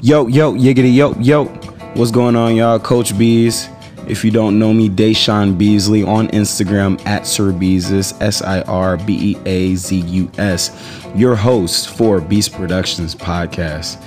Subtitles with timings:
[0.00, 1.46] Yo, yo, yiggity, yo, yo.
[1.94, 2.78] What's going on, y'all?
[2.78, 3.68] Coach Bees.
[4.06, 8.96] If you don't know me, Deshaun Beasley on Instagram at Sir Beezus, S I R
[8.96, 10.70] B E A Z U S,
[11.16, 14.00] your host for Beast Productions podcast.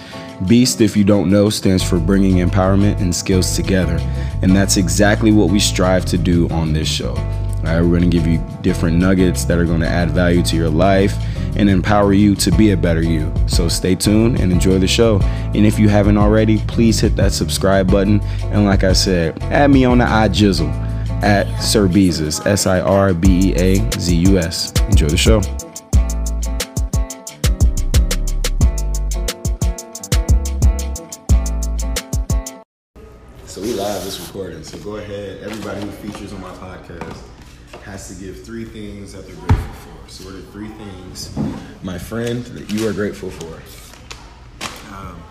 [0.48, 3.98] Beast, if you don't know, stands for bringing empowerment and skills together.
[4.42, 7.16] And that's exactly what we strive to do on this show.
[7.64, 10.42] All right, we're going to give you different nuggets that are going to add value
[10.42, 11.14] to your life
[11.56, 13.32] and empower you to be a better you.
[13.46, 15.20] So stay tuned and enjoy the show.
[15.22, 18.20] And if you haven't already, please hit that subscribe button.
[18.46, 20.74] And like I said, add me on the iJizzle
[21.22, 24.74] at Sir Beezus, S I R B E A Z U S.
[24.90, 25.42] Enjoy the show.
[33.46, 34.64] So we live this recording.
[34.64, 35.44] So go ahead.
[35.44, 37.28] Everybody who features on my podcast
[37.84, 40.10] has to give three things that they're grateful for.
[40.10, 41.36] So what are three things,
[41.84, 43.56] my friend, that you are grateful for?
[44.96, 45.22] Um,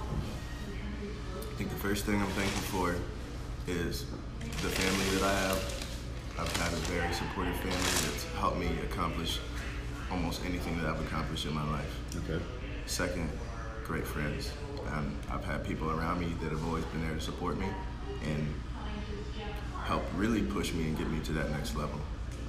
[1.38, 2.96] I think the first thing I'm thankful for
[3.70, 4.06] is
[4.40, 5.86] the family that I have.
[6.38, 9.38] I've had a very supportive family that's helped me accomplish
[10.10, 12.00] almost anything that I've accomplished in my life.
[12.24, 12.42] Okay.
[12.86, 13.30] Second,
[13.84, 14.50] great friends.
[14.92, 17.66] Um, I've had people around me that have always been there to support me
[18.24, 18.54] and
[19.84, 21.98] help really push me and get me to that next level.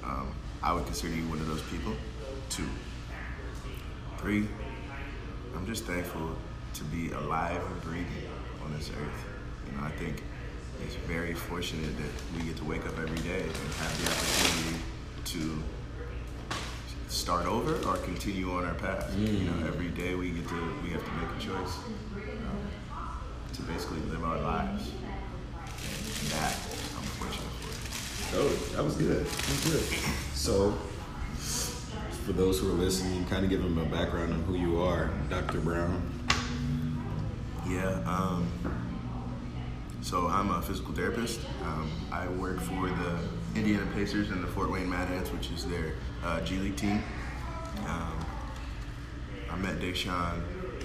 [0.04, 1.92] Um, I would consider you one of those people.
[2.48, 2.68] Two.
[4.18, 4.46] Three,
[5.56, 6.36] I'm just thankful
[6.74, 8.28] to be alive and breathing
[8.64, 9.24] on this earth.
[9.66, 10.22] You know, I think
[10.84, 14.82] it's very fortunate that we get to wake up every day and have the opportunity
[15.24, 15.62] to
[17.08, 19.14] start over or continue on our path.
[19.16, 21.78] You know, every day we get to we have to make a choice
[22.14, 23.10] um,
[23.52, 24.90] to basically live our lives.
[24.90, 26.71] And that I'm fortunate for.
[28.34, 29.26] Oh, that was good.
[29.26, 29.82] That was good.
[30.34, 30.72] So,
[32.24, 35.10] for those who are listening, kind of give them a background on who you are,
[35.28, 35.60] Dr.
[35.60, 36.02] Brown.
[37.66, 38.00] Yeah.
[38.06, 38.50] Um,
[40.02, 41.40] so I'm a physical therapist.
[41.64, 43.18] Um, I work for the
[43.54, 45.94] Indiana Pacers and the Fort Wayne Mad Ants, which is their
[46.24, 47.02] uh, G League team.
[47.86, 48.26] Um,
[49.50, 50.42] I met Deshaun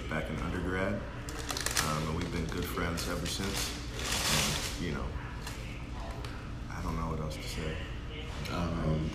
[0.10, 3.72] back in undergrad, um, and we've been good friends ever since.
[4.80, 5.04] And, you know,
[6.72, 7.74] I don't know what else to say.
[8.54, 9.10] Um,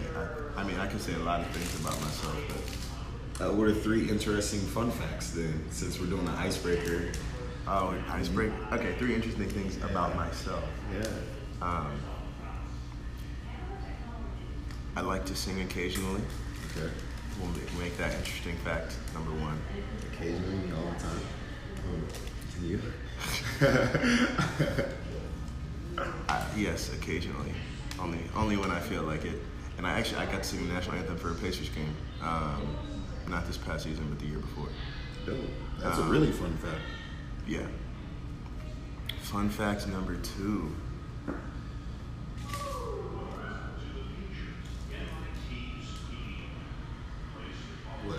[0.56, 2.36] I, I mean, I can say a lot of things about myself,
[3.38, 7.10] but uh, what are three interesting fun facts then, since we're doing an icebreaker?
[7.66, 8.54] oh, icebreaker.
[8.70, 10.62] Okay, three interesting things about myself.
[10.94, 11.08] Yeah.
[11.60, 11.90] Um,
[14.94, 16.20] I like to sing occasionally.
[16.70, 16.88] Okay.
[17.40, 19.58] We'll make that interesting fact number one.
[20.12, 21.20] Occasionally, all the time.
[21.88, 22.06] Um,
[22.62, 22.80] you?
[26.28, 27.54] I, yes, occasionally.
[27.98, 29.40] Only only when I feel like it.
[29.78, 31.94] And I actually I got to sing the national anthem for a Pacers game.
[32.22, 32.76] Um,
[33.28, 34.68] not this past season, but the year before.
[35.26, 35.36] Dope.
[35.80, 36.80] That's a Um, really fun fact.
[37.46, 37.66] Yeah.
[39.22, 40.70] Fun fact number two.
[48.04, 48.18] What?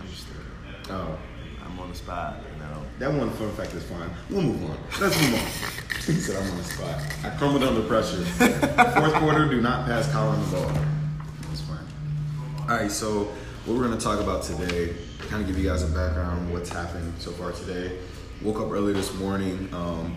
[0.00, 0.44] I'm just thinking.
[0.90, 1.18] Oh.
[1.64, 2.82] I'm on the spot, you know.
[2.98, 4.10] That one fun fact is fine.
[4.30, 4.78] We'll move on.
[5.00, 5.75] Let's move on.
[6.06, 7.00] He said I'm on the spot.
[7.24, 8.24] I crumbled under pressure.
[8.24, 10.70] Fourth quarter, do not pass Collin the ball.
[11.48, 11.84] That's fine.
[12.60, 13.24] All right, so
[13.64, 14.94] what we're gonna talk about today,
[15.28, 17.98] kind of give you guys a background on what's happened so far today.
[18.42, 19.68] Woke up early this morning.
[19.72, 20.16] Um,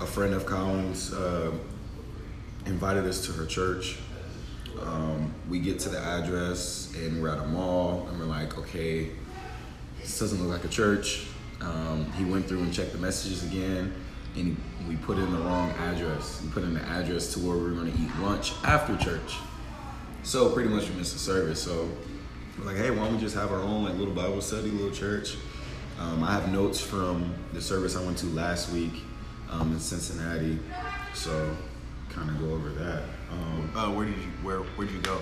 [0.00, 1.50] a friend of Collin's uh,
[2.66, 3.98] invited us to her church.
[4.80, 9.10] Um, we get to the address and we're at a mall and we're like, okay,
[10.00, 11.26] this doesn't look like a church.
[11.60, 13.92] Um, he went through and checked the messages again,
[14.34, 14.56] and
[14.88, 16.42] we put in the wrong address.
[16.42, 19.36] We put in the address to where we were going to eat lunch after church.
[20.22, 21.62] So pretty much we missed the service.
[21.62, 21.88] So
[22.58, 24.90] we're like, hey, why don't we just have our own like little Bible study, little
[24.90, 25.36] church?
[25.98, 28.92] Um, I have notes from the service I went to last week
[29.50, 30.58] um, in Cincinnati,
[31.12, 31.56] so
[32.08, 33.02] kind of go over that.
[33.30, 35.18] Um, Uh, where did you where where'd you go?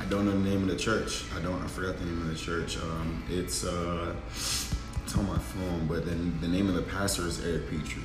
[0.00, 1.24] I don't know the name of the church.
[1.36, 1.60] I don't.
[1.62, 2.76] I forgot the name of the church.
[2.78, 7.44] Um, it's uh, it's on my phone, but then the name of the pastor is
[7.44, 8.02] Eric Petrie,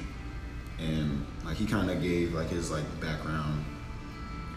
[0.79, 3.65] and like he kind of gave like his like background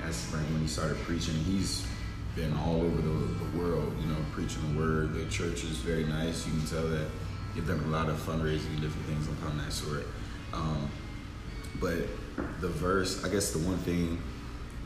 [0.05, 1.35] as like when he started preaching.
[1.35, 1.87] He's
[2.35, 5.15] been all over the, the world, you know, preaching the word.
[5.15, 6.47] The church is very nice.
[6.47, 7.09] You can tell that
[7.55, 10.07] they've done a lot of fundraising and different things upon that sort.
[10.53, 10.91] Um,
[11.81, 11.99] but
[12.61, 14.23] the verse, I guess the one thing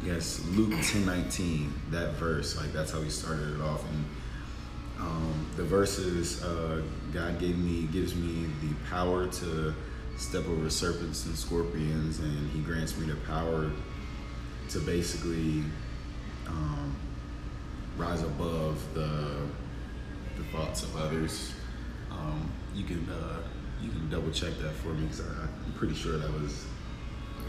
[0.04, 1.72] Yes, Luke ten nineteen.
[1.90, 3.84] That verse, like that's how he started it off.
[3.88, 4.04] And
[4.98, 6.82] um, the verses, uh,
[7.12, 9.72] God gave me, gives me the power to
[10.16, 13.70] step over serpents and scorpions, and He grants me the power
[14.70, 15.62] to basically
[16.46, 16.94] um,
[17.96, 19.46] rise above the
[20.36, 21.52] the thoughts of others.
[22.10, 23.38] Um, you can uh,
[23.82, 26.64] you can double check that for me because I'm pretty sure that was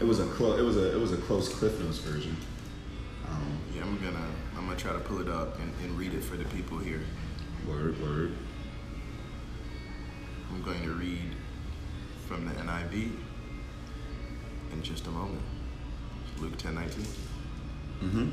[0.00, 2.36] it was a close it was a it was a close Cliff Notes version.
[3.28, 4.26] Um, Yeah, I'm gonna
[4.56, 7.02] I'm gonna try to pull it up and, and read it for the people here.
[7.66, 8.32] word word.
[10.50, 11.33] I'm going to read
[12.26, 13.12] from the NIV
[14.72, 15.42] in just a moment.
[16.40, 17.04] Luke 10 19.
[18.02, 18.28] Mm-hmm.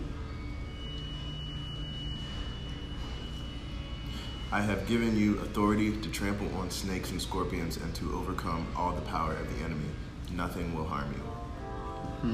[4.53, 8.91] I have given you authority to trample on snakes and scorpions and to overcome all
[8.93, 9.87] the power of the enemy.
[10.33, 12.29] Nothing will harm you.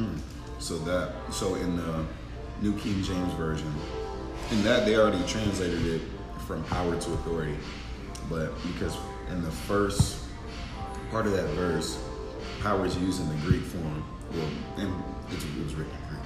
[0.59, 2.05] So that so in the
[2.61, 3.71] New King James version,
[4.51, 6.01] in that they already translated it
[6.47, 7.57] from power to authority,
[8.29, 8.97] but because
[9.29, 10.26] in the first
[11.11, 12.01] part of that verse,
[12.61, 14.03] power is used in the Greek form.
[14.31, 16.23] Well, and it was written in Greek,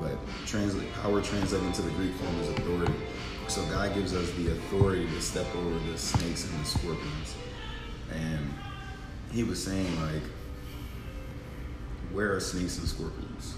[0.00, 2.94] but translate power translated into the Greek form is authority.
[3.48, 7.34] So God gives us the authority to step over the snakes and the scorpions,
[8.12, 8.54] and
[9.32, 10.22] He was saying like
[12.12, 13.56] where are snakes and scorpions?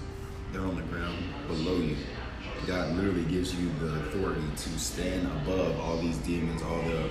[0.50, 1.96] They're on the ground below you.
[2.66, 7.10] God literally gives you the authority to stand above all these demons, all the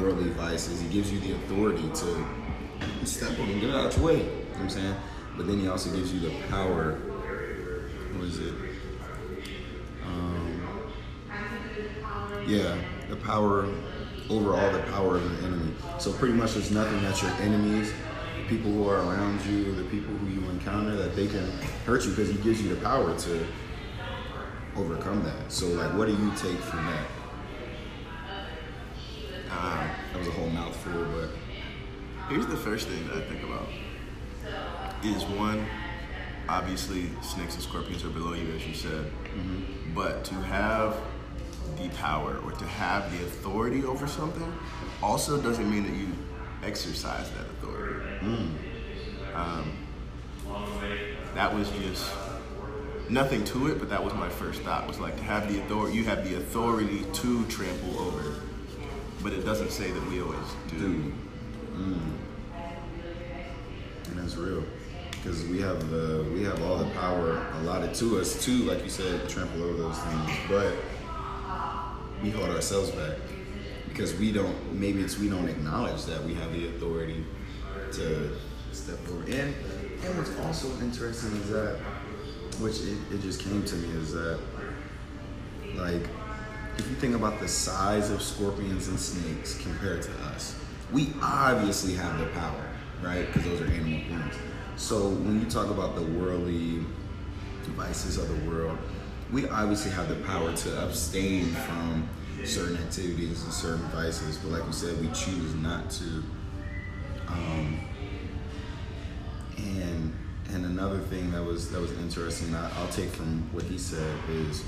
[0.00, 0.80] worldly vices.
[0.80, 2.26] He gives you the authority to
[3.06, 4.16] step over and get out of your way.
[4.18, 4.94] You know what I'm saying?
[5.36, 6.92] But then he also gives you the power.
[8.14, 8.54] What is it?
[10.04, 10.62] Um,
[12.46, 12.76] yeah,
[13.08, 13.68] the power
[14.30, 15.72] over all the power of the enemy.
[15.98, 17.92] So pretty much there's nothing that your enemies,
[18.36, 21.50] the people who are around you, the people who you encounter, that they can
[21.86, 23.46] hurt you because he gives you the power to
[24.76, 25.50] overcome that.
[25.50, 27.06] So like what do you take from that?
[29.50, 31.30] Ah, That was a whole mouthful, but
[32.28, 33.66] Here's the first thing that I think about
[35.02, 35.64] is one,
[36.48, 39.10] obviously snakes and scorpions are below you, as you said,
[39.94, 40.96] but to have
[41.78, 44.52] the power or to have the authority over something
[45.02, 46.08] also doesn't mean that you
[46.62, 48.04] exercise that authority.
[49.34, 49.72] Um,
[51.34, 52.10] that was just
[53.08, 54.86] nothing to it, but that was my first thought.
[54.86, 55.96] Was like to have the authority.
[55.96, 58.34] You have the authority to trample over,
[59.22, 60.38] but it doesn't say that we always
[60.68, 60.78] do.
[60.78, 61.12] dude.
[61.78, 62.00] Mm.
[64.06, 64.64] And that's real.
[65.10, 65.90] Because we have
[66.32, 69.98] we have all the power allotted to us to, like you said, trample over those
[69.98, 70.30] things.
[70.48, 70.74] But
[72.22, 73.16] we hold ourselves back
[73.88, 74.72] because we don't.
[74.72, 77.24] Maybe it's we don't acknowledge that we have the authority
[77.92, 78.36] to
[78.72, 79.22] step over.
[79.24, 79.54] And
[80.04, 81.78] and what's also interesting is that,
[82.60, 84.38] which it, it just came to me, is that
[85.74, 86.02] like
[86.78, 90.57] if you think about the size of scorpions and snakes compared to us,
[90.92, 92.64] we obviously have the power,
[93.02, 93.26] right?
[93.26, 94.34] Because those are animal forms.
[94.76, 96.84] So when you talk about the worldly
[97.76, 98.78] vices of the world,
[99.32, 102.08] we obviously have the power to abstain from
[102.44, 104.38] certain activities and certain vices.
[104.38, 106.22] But like you said, we choose not to.
[107.28, 107.80] Um,
[109.58, 110.14] and
[110.50, 114.14] and another thing that was that was interesting, I, I'll take from what he said
[114.30, 114.64] is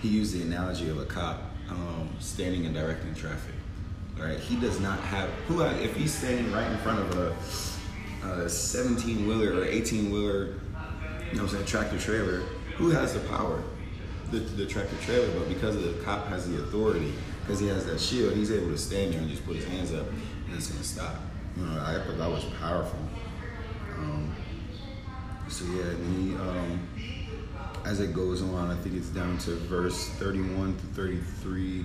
[0.00, 3.54] he used the analogy of a cop um, standing and directing traffic.
[4.20, 4.38] Right?
[4.38, 9.26] He does not have who if he's standing right in front of a, a 17
[9.26, 10.46] wheeler or 18 wheeler,
[11.30, 12.40] you know what I'm saying, tractor trailer.
[12.76, 13.62] Who has the power?
[14.30, 17.98] The, the tractor trailer, but because the cop has the authority, because he has that
[17.98, 20.84] shield, he's able to stand there and just put his hands up, and it's gonna
[20.84, 21.16] stop.
[21.56, 22.98] You know, I thought that was powerful.
[23.96, 24.34] Um,
[25.48, 26.88] so yeah, he, um,
[27.84, 31.84] as it goes on, I think it's down to verse 31 to 33.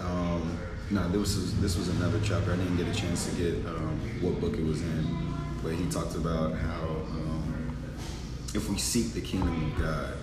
[0.00, 0.58] Um,
[0.90, 2.52] no, this was this was another chapter.
[2.52, 5.86] I didn't get a chance to get um, what book it was in, but he
[5.90, 7.76] talked about how um,
[8.54, 10.14] if we seek the kingdom of God,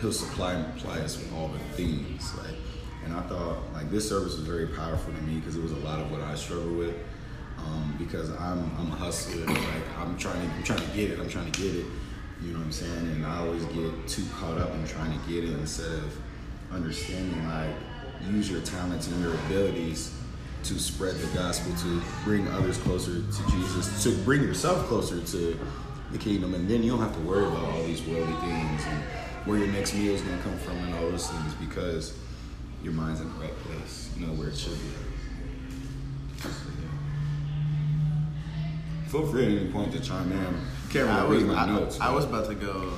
[0.00, 2.34] He'll supply and apply us with all the things.
[2.38, 2.56] Like,
[3.04, 5.76] and I thought like this service was very powerful to me because it was a
[5.76, 6.96] lot of what I struggle with.
[7.58, 9.46] Um, because I'm I'm a hustler.
[9.46, 11.20] Like I'm trying to I'm trying to get it.
[11.20, 11.86] I'm trying to get it.
[12.42, 13.06] You know what I'm saying?
[13.06, 16.18] And I always get too caught up in trying to get it instead of
[16.72, 17.76] understanding like
[18.30, 20.14] use your talents and your abilities
[20.64, 25.58] to spread the gospel, to bring others closer to Jesus, to bring yourself closer to
[26.12, 29.02] the kingdom, and then you don't have to worry about all these worldly things and
[29.44, 32.16] where your next meal is gonna come from and all those things because
[32.82, 36.48] your mind's in the right place, you know where it should be.
[39.08, 40.56] Feel free at any point to chime in.
[40.90, 42.00] Can't I was, read my I, notes.
[42.00, 42.92] I but was about to go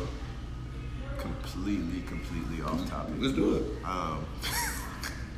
[1.18, 3.14] completely, completely off topic.
[3.18, 3.84] Let's do it.
[3.84, 4.24] Um,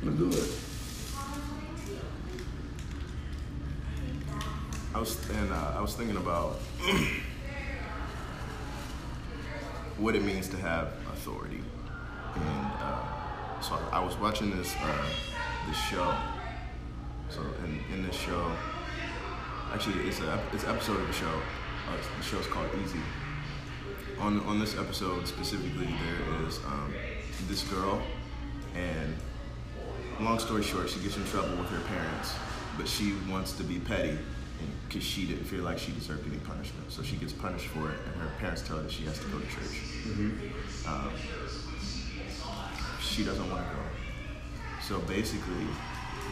[0.03, 0.49] Let's do it.
[4.93, 6.53] I was and uh, I was thinking about
[9.97, 11.61] what it means to have authority,
[12.35, 15.05] and uh, so I was watching this uh,
[15.67, 16.15] this show.
[17.29, 18.51] So in, in this show,
[19.73, 21.41] actually it's a it's an episode of the show.
[21.89, 22.99] Uh, the show's called Easy.
[24.19, 26.93] On on this episode specifically, there is um,
[27.47, 28.01] this girl,
[28.75, 29.15] and
[30.19, 32.33] long story short, she gets in trouble with her parents,
[32.77, 34.17] but she wants to be petty
[34.87, 36.91] because she didn't feel like she deserved any punishment.
[36.91, 39.27] So she gets punished for it, and her parents tell her that she has to
[39.27, 39.81] go to church.
[40.87, 41.11] Um,
[43.01, 43.81] she doesn't want to go.
[44.81, 45.67] So basically,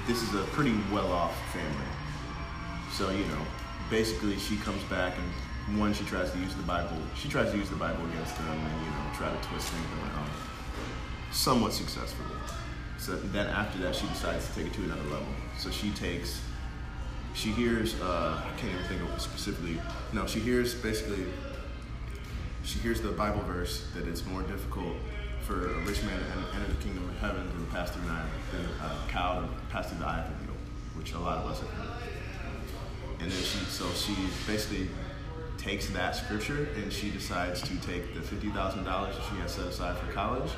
[0.08, 1.92] this is a pretty well-off family.
[2.92, 3.42] So you know,
[3.90, 6.98] basically, she comes back and one, she tries to use the Bible.
[7.16, 9.86] She tries to use the Bible against them, and you know, try to twist things
[10.00, 10.30] around,
[11.32, 12.38] somewhat successfully.
[12.98, 15.28] So then after that, she decides to take it to another level.
[15.60, 16.42] So she takes,
[17.34, 19.80] she hears, uh, I can't even think of specifically.
[20.14, 21.26] No, she hears basically,
[22.64, 24.96] she hears the Bible verse that it's more difficult
[25.42, 29.12] for a rich man to enter the kingdom of heaven than pass through than a
[29.12, 30.56] cow to pass through the eye of a needle,
[30.96, 32.10] which a lot of us have heard.
[33.20, 34.16] And then she, so she
[34.48, 34.90] basically
[35.58, 39.52] takes that scripture and she decides to take the fifty thousand dollars that she has
[39.54, 40.52] set aside for college,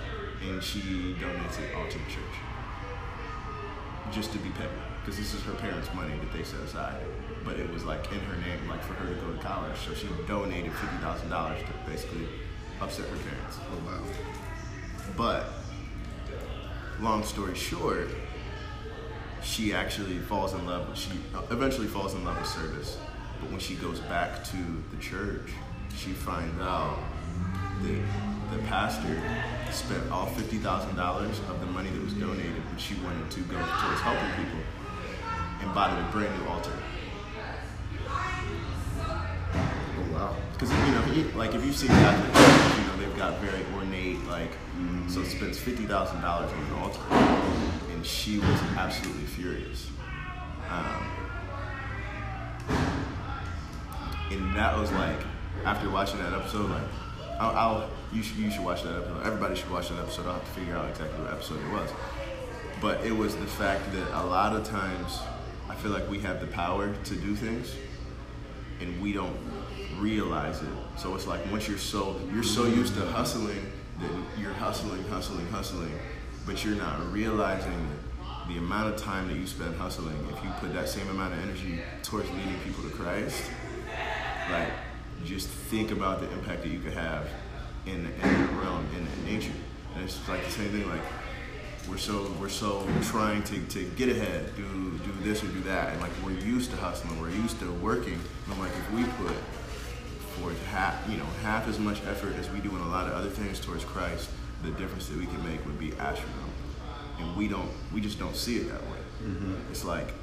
[0.43, 0.79] and she
[1.19, 2.35] donates it all to the church,
[4.11, 4.69] just to be petty,
[5.01, 7.01] because this is her parents' money that they set aside.
[7.43, 9.77] But it was like in her name, like for her to go to college.
[9.85, 12.27] So she donated fifty thousand dollars to basically
[12.81, 13.57] upset her parents.
[13.71, 14.03] Oh wow.
[15.15, 15.45] But
[16.99, 18.09] long story short,
[19.41, 20.89] she actually falls in love.
[20.89, 22.97] With, She uh, eventually falls in love with service.
[23.39, 24.57] But when she goes back to
[24.91, 25.51] the church,
[25.95, 26.97] she finds out
[27.83, 28.01] that
[28.51, 29.21] the pastor
[29.73, 33.39] spent all fifty thousand dollars of the money that was donated, which she wanted to
[33.41, 34.59] go towards helping people,
[35.61, 36.71] and bought a brand new altar.
[38.09, 40.35] Oh wow.
[40.53, 44.23] Because you know, like if you've seen Catholic churches, you know they've got very ornate,
[44.27, 44.51] like
[45.07, 46.99] so spends fifty thousand dollars on an altar,
[47.93, 49.89] and she was absolutely furious.
[50.69, 51.07] Um,
[54.31, 55.19] and that was like
[55.65, 56.83] after watching that episode, like
[57.39, 59.25] I'll, I'll you should you should watch that episode.
[59.25, 60.25] Everybody should watch that episode.
[60.25, 61.89] I'll have to figure out exactly what episode it was,
[62.81, 65.19] but it was the fact that a lot of times
[65.69, 67.75] I feel like we have the power to do things
[68.79, 69.35] and we don't
[69.97, 70.69] realize it.
[70.97, 75.47] So it's like once you're so you're so used to hustling that you're hustling, hustling,
[75.47, 75.91] hustling,
[76.45, 77.89] but you're not realizing
[78.47, 81.39] the amount of time that you spend hustling, if you put that same amount of
[81.39, 83.43] energy towards leading people to Christ,
[84.49, 84.69] like
[85.25, 87.27] just think about the impact that you could have
[87.85, 89.51] in in the realm in, nature.
[89.95, 91.01] And it's like the same thing like
[91.89, 94.63] we're so we're so trying to, to get ahead, do
[94.99, 98.13] do this or do that, and like we're used to hustling, we're used to working.
[98.45, 99.35] And I'm like, if we put
[100.37, 103.13] forth half, you know, half as much effort as we do in a lot of
[103.13, 104.29] other things towards Christ,
[104.63, 106.53] the difference that we can make would be astronomical.
[107.19, 108.99] And we don't, we just don't see it that way.
[109.23, 109.71] Mm-hmm.
[109.71, 110.13] It's like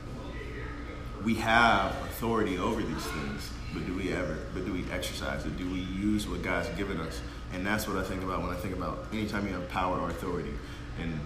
[1.25, 5.57] we have authority over these things, but do we ever, but do we exercise it?
[5.57, 7.21] Do we use what God's given us?
[7.53, 10.11] And that's what I think about when I think about anytime you have power or
[10.11, 10.53] authority.
[11.01, 11.19] And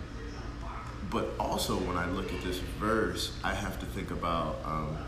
[1.11, 4.99] but also when I look at this verse, I have to think about um,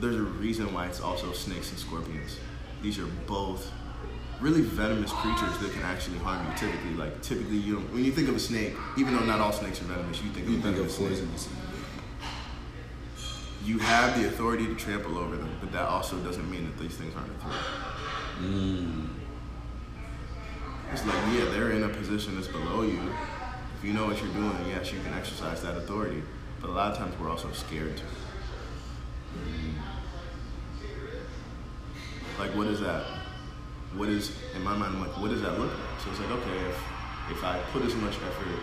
[0.00, 2.38] there's a reason why it's also snakes and scorpions.
[2.82, 3.72] These are both
[4.40, 6.56] really venomous creatures that can actually harm you.
[6.56, 9.52] Typically, like typically, you don't, when you think of a snake, even though not all
[9.52, 11.48] snakes are venomous, you think You of think of venomous poisonous.
[13.64, 16.96] You have the authority to trample over them, but that also doesn't mean that these
[16.96, 17.56] things aren't a threat.
[18.40, 19.08] Mm.
[20.92, 23.00] It's like, yeah, they're in a position that's below you.
[23.78, 26.22] If you know what you're doing, yes, you can exercise that authority.
[26.60, 28.04] But a lot of times we're also scared to.
[32.38, 33.04] Like, what is that?
[33.94, 36.00] What is, in my mind, I'm like, what does that look like?
[36.04, 36.78] So it's like, okay, if,
[37.30, 38.60] if I put as much effort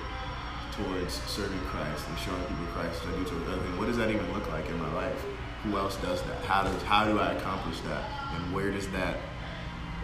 [0.84, 4.10] towards serving Christ and showing people Christ as I do towards other what does that
[4.10, 5.20] even look like in my life?
[5.64, 6.44] Who else does that?
[6.46, 8.04] How does how do I accomplish that?
[8.36, 9.18] And where does that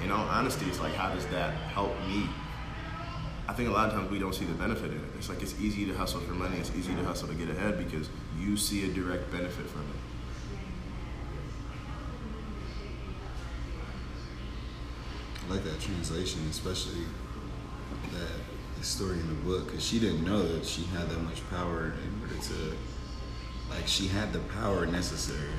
[0.03, 2.29] in all honesty, it's like, how does that help me?
[3.47, 5.09] I think a lot of times we don't see the benefit in it.
[5.17, 7.77] It's like it's easy to hustle for money, it's easy to hustle to get ahead
[7.77, 9.87] because you see a direct benefit from it.
[15.47, 17.05] I like that translation, especially
[18.11, 21.93] that story in the book, because she didn't know that she had that much power
[22.03, 22.75] in order to,
[23.69, 25.53] like, she had the power necessary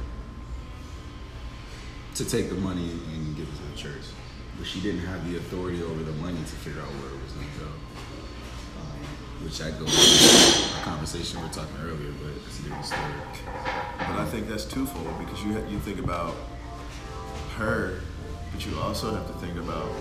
[2.14, 4.06] to take the money and give it to the church,
[4.58, 7.32] but she didn't have the authority over the money to figure out where it was
[7.32, 7.66] going to go.
[8.80, 12.84] Um, which I go to a conversation we were talking earlier, but it's a different
[12.84, 13.02] story.
[13.98, 16.34] But I think that's twofold because you you think about
[17.56, 18.00] her,
[18.52, 19.92] but you also have to think about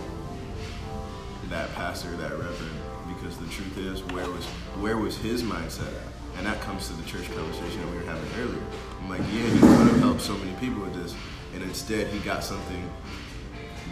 [1.50, 2.76] that pastor, that reverend,
[3.17, 4.45] because the truth is, where was
[4.79, 6.13] where was his mindset at?
[6.38, 8.62] And that comes to the church conversation that we were having earlier.
[9.01, 11.15] I'm like, yeah, he could have helped so many people with this,
[11.53, 12.89] and instead he got something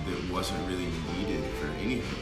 [0.05, 2.19] that wasn't really needed for anything.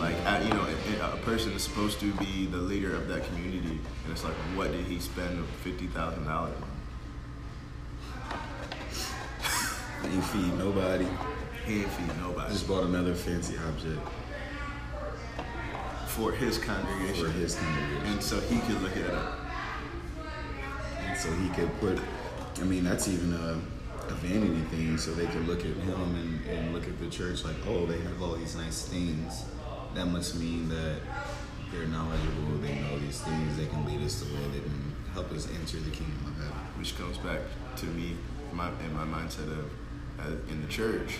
[0.00, 0.66] Like I, you know,
[1.00, 4.34] a, a person is supposed to be the leader of that community, and it's like,
[4.56, 6.70] what did he spend fifty thousand dollars on?
[10.10, 11.06] Ain't feed nobody.
[11.66, 13.98] He ain't feed nobody Just bought another fancy object
[16.14, 18.06] for his congregation, for his congregation.
[18.06, 19.28] and so he could look at it.
[21.00, 21.98] And so he could put,
[22.60, 23.60] I mean, that's even a,
[24.08, 24.96] a vanity thing.
[24.96, 27.98] So they could look at him and, and look at the church like, oh, they
[27.98, 29.44] have all these nice things.
[29.94, 31.00] That must mean that
[31.72, 35.32] they're knowledgeable, they know these things, they can lead us the way, they can help
[35.32, 36.60] us enter the kingdom of heaven.
[36.78, 37.40] which comes back
[37.76, 38.16] to me
[38.52, 39.70] my in my mindset of
[40.20, 41.18] uh, in the church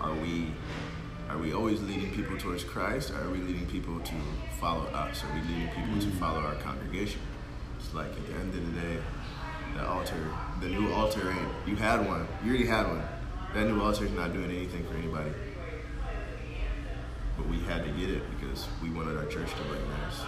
[0.00, 0.52] are we
[1.32, 4.14] are we always leading people towards Christ or are we leading people to
[4.60, 5.24] follow us?
[5.24, 6.18] Are we leading people to mm.
[6.20, 7.22] follow our congregation?
[7.78, 8.98] It's like at the end of the day
[9.74, 13.02] the altar the new altar ain't you had one you already had one.
[13.54, 15.30] That new altar is not doing anything for anybody.
[17.38, 20.20] But we had to get it because we wanted our church to look nice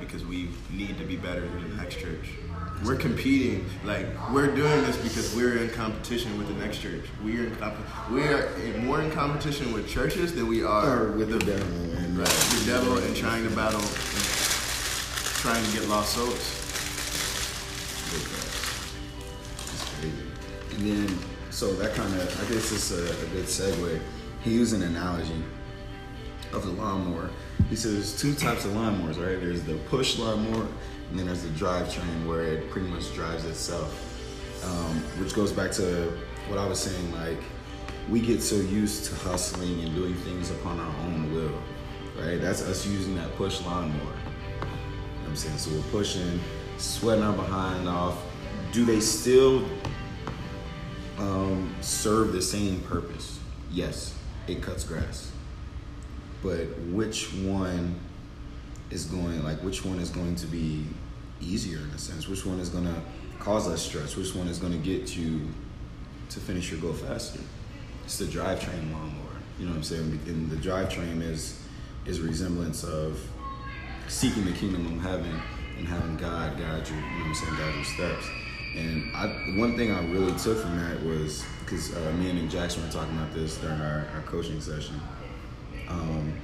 [0.00, 2.30] because we need to be better than the next church.
[2.84, 7.04] We're competing, like we're doing this because we're in competition with the next church.
[7.24, 11.30] We're in comp- we are in- more in competition with churches than we are with
[11.30, 11.66] the devil
[11.96, 14.24] and right, the devil and trying to battle, and
[15.40, 16.52] trying to get lost souls.
[19.72, 20.12] It's crazy.
[20.76, 21.18] And then,
[21.50, 24.00] so that kind of, I guess it's a, a good segue.
[24.42, 25.42] He used an analogy
[26.52, 27.30] of the lawnmower.
[27.70, 29.40] He says there's two types of lawnmowers, right?
[29.40, 30.66] There's the push lawnmower,
[31.10, 34.02] and then there's the drivetrain where it pretty much drives itself.
[34.64, 36.12] Um, which goes back to
[36.48, 37.38] what I was saying, like
[38.08, 41.60] we get so used to hustling and doing things upon our own will,
[42.18, 42.40] right?
[42.40, 43.98] That's us using that push lawnmower.
[43.98, 44.12] You know
[45.22, 45.58] what I'm saying?
[45.58, 46.40] So we're pushing,
[46.78, 48.20] sweating our behind off.
[48.72, 49.64] Do they still
[51.18, 53.38] um, serve the same purpose?
[53.70, 55.32] Yes, it cuts grass.
[56.42, 57.98] But which one
[58.90, 60.84] is going, like, which one is going to be
[61.40, 62.28] easier in a sense?
[62.28, 63.00] Which one is going to
[63.38, 64.16] cause less stress?
[64.16, 65.48] Which one is going to get you
[66.30, 67.40] to finish your goal faster?
[68.04, 69.26] It's the drivetrain lawnmower.
[69.58, 70.20] You know what I'm saying?
[70.26, 71.60] And the drivetrain is
[72.06, 73.18] is resemblance of
[74.06, 75.40] seeking the kingdom of heaven
[75.76, 76.94] and having God guide you.
[76.94, 77.56] You know what I'm saying?
[77.56, 78.26] Guide your steps.
[78.76, 79.26] And I,
[79.58, 83.16] one thing I really took from that was because uh, me and Jackson were talking
[83.16, 85.00] about this during our, our coaching session.
[85.88, 86.34] Um,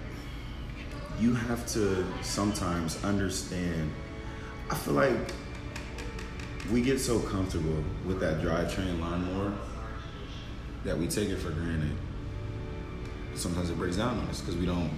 [1.23, 3.93] you have to sometimes understand.
[4.69, 5.15] I feel like
[6.73, 9.53] we get so comfortable with that drivetrain lawnmower
[10.85, 11.93] that we take it for granted.
[13.37, 14.91] Sometimes it breaks down on us because we don't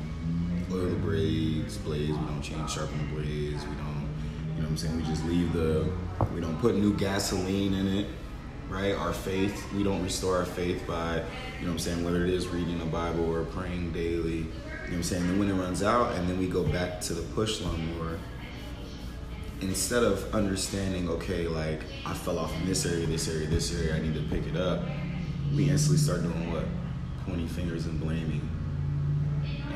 [0.73, 2.17] oil the blades, blades.
[2.17, 3.63] We don't change, sharpen the blades.
[3.67, 4.09] We don't,
[4.57, 4.97] you know what I'm saying?
[4.97, 5.87] We just leave the.
[6.35, 8.07] We don't put new gasoline in it,
[8.71, 8.95] right?
[8.95, 9.71] Our faith.
[9.75, 11.27] We don't restore our faith by, you know
[11.67, 12.03] what I'm saying?
[12.03, 14.47] Whether it is reading the Bible or praying daily.
[14.85, 15.27] You know what I'm saying?
[15.27, 18.19] Then when it runs out, and then we go back to the push lawnmower
[19.61, 23.97] instead of understanding, okay, like I fell off in this area, this area, this area,
[23.97, 24.83] I need to pick it up,
[25.55, 26.65] we instantly start doing what?
[27.27, 28.49] Pointing fingers and blaming.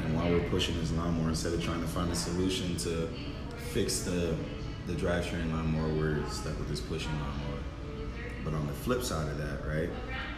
[0.04, 3.08] And while we're pushing this lawnmower, instead of trying to find a solution to
[3.72, 4.34] fix the
[4.86, 7.60] the drivetrain lawnmower, we're stuck with this pushing lawnmower.
[8.42, 9.90] But on the flip side of that, right,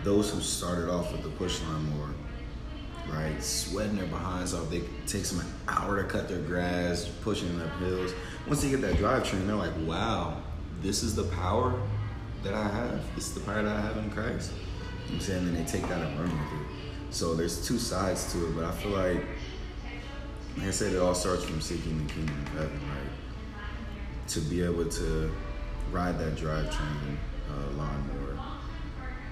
[0.02, 2.08] those who started off with the push lawnmower,
[3.12, 7.10] right, sweating their behinds off, they it takes them an hour to cut their grass,
[7.22, 8.12] pushing up hills.
[8.46, 10.36] Once they get that drivetrain, they're like, wow,
[10.82, 11.80] this is the power
[12.42, 13.14] that I have.
[13.14, 14.52] This is the power that I have in Christ.
[15.06, 15.48] You know I'm saying?
[15.48, 16.66] And they take that and run with it.
[17.10, 19.24] So there's two sides to it, but I feel like,
[20.56, 24.28] like I said, it all starts from seeking the kingdom of heaven, right?
[24.28, 25.32] To be able to
[25.90, 27.16] ride that drivetrain
[27.50, 28.38] uh, lawnmower,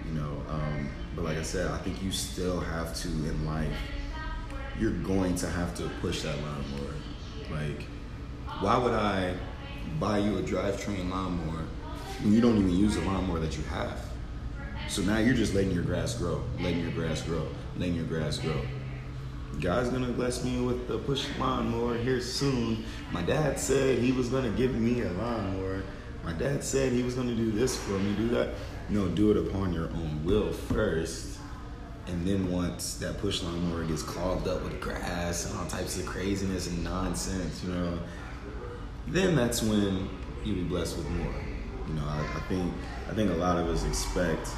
[0.07, 0.43] you know.
[0.49, 0.89] Um,
[1.19, 3.73] but like I said, I think you still have to in life.
[4.79, 6.95] You're going to have to push that lawnmower.
[7.51, 7.83] Like,
[8.61, 9.35] why would I
[9.99, 11.65] buy you a drivetrain lawnmower
[12.23, 14.01] when you don't even use the lawnmower that you have?
[14.89, 18.39] So now you're just letting your grass grow, letting your grass grow, letting your grass
[18.39, 18.61] grow.
[19.61, 22.85] God's gonna bless me with the push lawnmower here soon.
[23.11, 25.83] My dad said he was gonna give me a lawnmower.
[26.25, 28.51] My dad said he was gonna do this for me, do that.
[28.91, 31.39] No, do it upon your own will first.
[32.07, 36.07] And then once that push lawnmower gets clogged up with grass and all types of
[36.07, 37.99] craziness and nonsense, you know,
[39.07, 40.09] then that's when
[40.43, 41.35] you'll be blessed with more.
[41.87, 42.73] You know, I, I think
[43.11, 44.49] I think a lot of us expect.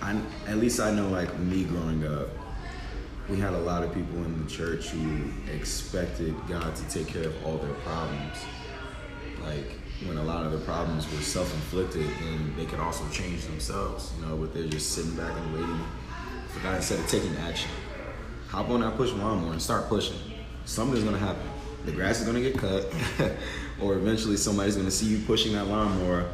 [0.00, 2.28] I, at least I know, like me growing up,
[3.28, 7.24] we had a lot of people in the church who expected God to take care
[7.24, 8.36] of all their problems.
[9.44, 14.12] Like when a lot of the problems were self-inflicted and they could also change themselves,
[14.16, 15.80] you know, but they're just sitting back and waiting
[16.48, 17.70] for God instead of taking action.
[18.48, 20.16] Hop on that push lawnmower and start pushing.
[20.64, 21.42] Something's gonna happen.
[21.84, 22.92] The grass is gonna get cut,
[23.80, 26.30] or eventually somebody's gonna see you pushing that lawnmower.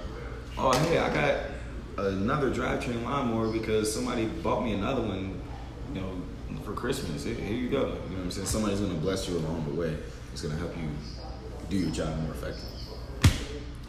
[0.58, 5.40] Oh, hey, I got another drivetrain lawnmower because somebody bought me another one,
[5.92, 6.10] you know,
[6.64, 7.24] for Christmas.
[7.24, 7.78] Here, here you go.
[7.78, 8.46] You know what I'm saying?
[8.46, 9.96] Somebody's gonna bless you along the way.
[10.32, 10.88] It's gonna help you
[11.70, 12.83] do your job more effectively.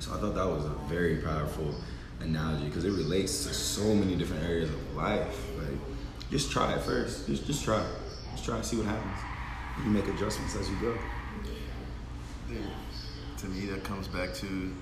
[0.06, 1.74] So I thought that was a very powerful
[2.20, 5.36] analogy because it relates to so many different areas of life.
[5.58, 5.80] Like,
[6.30, 7.26] just try it first.
[7.26, 7.84] Just just try.
[8.32, 9.18] Just try and see what happens.
[9.84, 10.96] You make adjustments as you go.
[12.52, 12.58] Yeah.
[13.38, 14.76] To me, that comes back to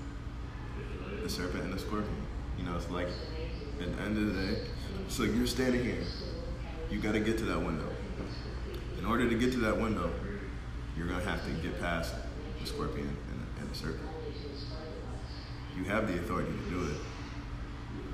[1.22, 2.14] the serpent and the scorpion.
[2.58, 3.08] You know, it's like
[3.80, 4.60] at the end of the day,
[5.08, 6.04] So you're standing here.
[6.90, 7.88] You got to get to that window.
[8.98, 10.10] In order to get to that window,
[10.98, 12.14] you're gonna have to get past
[12.64, 14.08] the scorpion and the, and the serpent.
[15.76, 16.96] You have the authority to do it,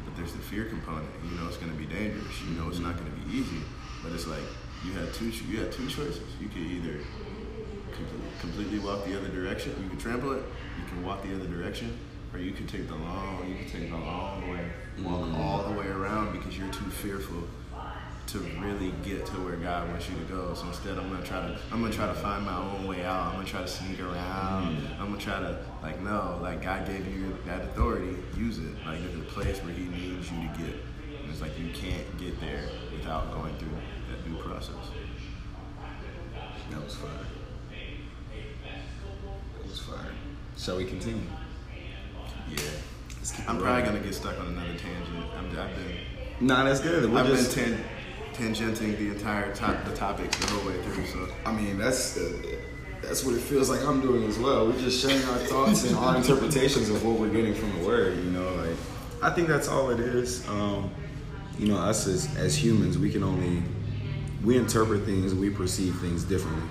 [0.05, 1.07] but there's the fear component.
[1.25, 2.41] You know it's gonna be dangerous.
[2.43, 3.61] You know it's not gonna be easy,
[4.03, 4.43] but it's like
[4.85, 5.27] you had two.
[5.27, 6.21] You had two choices.
[6.41, 6.99] You could either
[7.93, 9.75] completely, completely walk the other direction.
[9.83, 10.43] You can trample it.
[10.79, 11.97] You can walk the other direction,
[12.33, 13.47] or you can take the long.
[13.47, 14.65] You can take the long way,
[15.03, 15.39] walk Mm.
[15.39, 17.45] all the way around because you're too fearful
[18.33, 20.55] to really get to where God wants you to go.
[20.55, 21.59] So instead, I'm gonna try to.
[21.73, 23.27] I'm gonna try to find my own way out.
[23.29, 24.77] I'm gonna try to sneak around.
[24.77, 25.01] Mm.
[25.01, 28.17] I'm gonna try to like no, like God gave you that authority.
[28.37, 28.73] Use it.
[28.87, 30.77] Like there's a place where He needs you to get.
[31.23, 33.77] And it's like you can't get there without going through
[34.11, 34.77] that due process.
[36.71, 37.11] That was fire.
[39.57, 40.13] That was fire.
[40.57, 41.23] Shall we continue?
[42.49, 42.57] Yeah.
[43.17, 45.27] Let's keep it I'm probably gonna get stuck on another tangent.
[45.37, 47.11] I'm, I've been Nah, that's good.
[47.11, 47.55] We're I've just.
[47.55, 47.85] been tan-
[48.41, 51.07] tangenting the entire top the topics the whole way through.
[51.07, 52.57] So I mean, that's uh,
[53.03, 54.67] that's what it feels like I'm doing as well.
[54.67, 58.17] We're just sharing our thoughts and our interpretations of what we're getting from the word.
[58.17, 58.77] You know, like
[59.23, 60.47] I think that's all it is.
[60.49, 60.91] Um,
[61.59, 63.63] you know, us as as humans, we can only
[64.43, 66.67] we interpret things, we perceive things differently.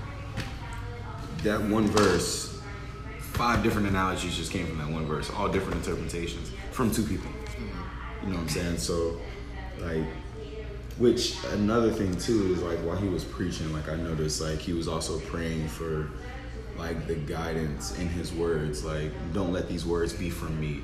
[1.43, 2.59] That one verse,
[3.19, 7.29] five different analogies just came from that one verse, all different interpretations from two people.
[8.23, 8.77] You know what I'm saying?
[8.79, 9.19] So,
[9.79, 10.03] like,
[10.99, 14.73] which another thing too is like while he was preaching, like I noticed like he
[14.73, 16.11] was also praying for
[16.79, 18.83] like the guidance in his words.
[18.83, 20.81] Like, don't let these words be from me,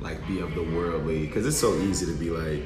[0.00, 2.62] like be of the worldly, because it's so easy to be like,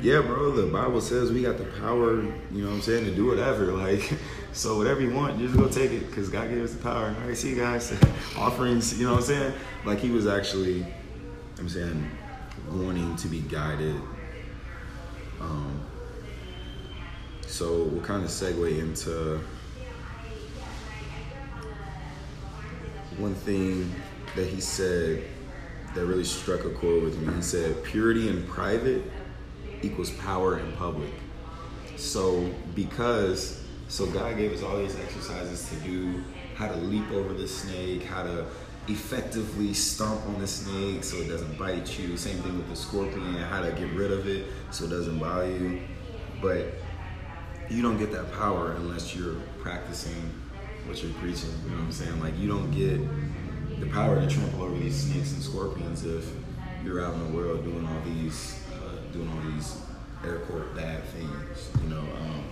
[0.00, 3.14] yeah, bro, the Bible says we got the power, you know what I'm saying, to
[3.14, 3.72] do whatever.
[3.78, 4.12] Like,
[4.52, 7.14] so whatever you want, just go take it, because God gave us the power.
[7.20, 7.92] All right, see you guys,
[8.36, 9.52] offerings, you know what I'm saying?
[9.84, 10.84] Like he was actually,
[11.58, 12.10] I'm saying,
[12.70, 13.94] wanting to be guided.
[15.40, 15.80] Um,
[17.58, 19.40] so we'll kind of segue into
[23.16, 23.92] one thing
[24.36, 25.24] that he said
[25.92, 27.34] that really struck a chord with me.
[27.34, 29.02] He said, "Purity in private
[29.82, 31.12] equals power in public."
[31.96, 36.22] So because so God gave us all these exercises to do,
[36.54, 38.46] how to leap over the snake, how to
[38.86, 42.16] effectively stomp on the snake so it doesn't bite you.
[42.16, 45.50] Same thing with the scorpion, how to get rid of it so it doesn't bother
[45.50, 45.80] you.
[46.40, 46.74] But
[47.70, 50.32] you don't get that power unless you're practicing
[50.86, 51.50] what you're preaching.
[51.64, 52.20] You know what I'm saying?
[52.20, 53.00] Like you don't get
[53.80, 56.30] the power to trample over these snakes and scorpions if
[56.84, 59.76] you're out in the world doing all these, uh, doing all these
[60.24, 61.70] air quote bad things.
[61.82, 62.44] You know, um,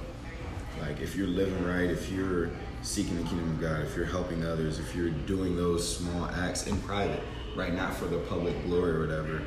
[0.81, 2.51] like if you're living right, if you're
[2.83, 6.67] seeking the kingdom of God, if you're helping others, if you're doing those small acts
[6.67, 7.23] in private,
[7.57, 9.43] right, not for the public glory or whatever.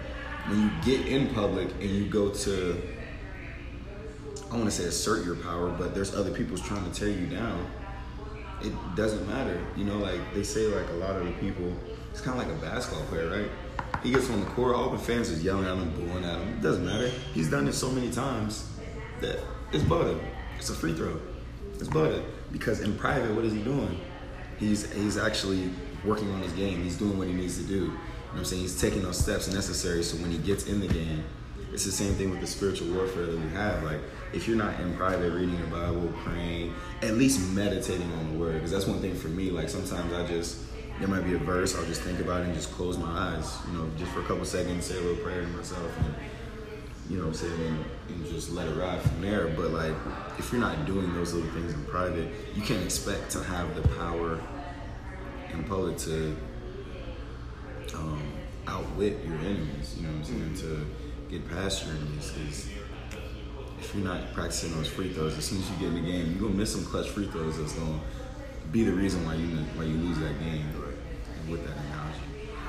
[0.48, 2.82] When you get in public and you go to
[4.52, 7.28] I want to say assert your power, but there's other people's trying to tear you
[7.28, 7.68] down.
[8.62, 9.98] It doesn't matter, you know.
[9.98, 11.72] Like they say, like a lot of the people,
[12.12, 13.50] it's kind of like a basketball player, right?
[14.04, 16.50] He gets on the court, all the fans is yelling at him, booing at him.
[16.50, 17.10] It doesn't matter.
[17.34, 18.70] He's done it so many times
[19.22, 19.40] that
[19.72, 20.20] it's butted.
[20.58, 21.20] It's a free throw.
[21.76, 24.00] It's butted because in private, what is he doing?
[24.58, 25.70] He's he's actually
[26.04, 26.84] working on his game.
[26.84, 27.74] He's doing what he needs to do.
[27.76, 27.94] You know
[28.32, 28.62] what I'm saying?
[28.64, 31.24] He's taking those steps necessary so when he gets in the game,
[31.74, 33.84] it's the same thing with the spiritual warfare that we have.
[33.84, 34.00] Like,
[34.34, 38.54] if you're not in private reading the Bible, praying, at least meditating on the word,
[38.56, 39.52] because that's one thing for me.
[39.52, 40.62] Like, sometimes I just,
[41.00, 43.58] there might be a verse, I'll just think about it and just close my eyes,
[43.68, 46.16] you know, just for a couple seconds, say a little prayer to myself, and,
[47.10, 49.48] you know saying, and, and just let it ride from there.
[49.48, 49.96] But, like,
[50.38, 53.88] if you're not doing those little things in private, you can't expect to have the
[53.90, 54.40] power
[55.52, 56.36] in public to
[57.96, 58.22] um,
[58.68, 60.86] outwit your enemies, you know what I'm saying, to
[61.30, 62.32] get past your enemies.
[62.32, 62.70] Because
[63.80, 66.32] if you're not practicing those free throws, as soon as you get in the game,
[66.32, 68.00] you're gonna miss some clutch free throws that's gonna
[68.72, 70.66] be the reason why you why you lose that game.
[70.66, 72.20] And with that analogy,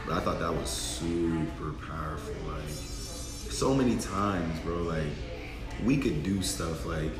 [0.06, 2.34] But I thought that was super powerful.
[2.48, 4.76] Like so many times, bro.
[4.76, 5.12] Like
[5.84, 7.12] we could do stuff like,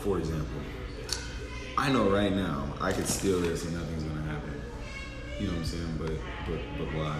[0.00, 0.60] for example,
[1.76, 4.60] I know right now I could steal this and nothing's gonna happen.
[5.38, 5.98] You know what I'm saying?
[5.98, 6.12] But
[6.46, 7.18] but but why?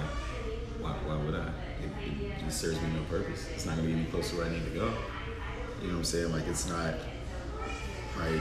[0.81, 1.70] Why, why would I?
[1.83, 3.49] It, it, serves me no purpose.
[3.55, 4.93] It's not gonna be any closer where I need to go.
[5.81, 6.33] You know what I'm saying?
[6.33, 6.95] Like it's not
[8.19, 8.41] like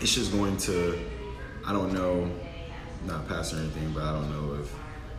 [0.00, 0.98] it's just going to
[1.64, 2.30] I don't know,
[3.06, 4.74] not pastor or anything, but I don't know if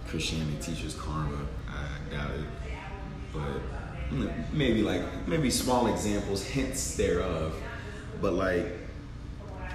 [0.08, 1.46] Christianity teaches karma.
[1.70, 2.46] I doubt it.
[3.34, 7.56] But maybe like maybe small examples, hints thereof.
[8.22, 8.66] But like